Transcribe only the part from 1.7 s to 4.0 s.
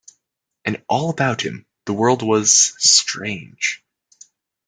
the world was— strange.